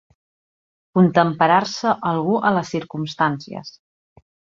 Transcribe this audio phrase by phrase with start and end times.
[0.99, 3.71] Contemperar-se algú a les circumstàncies.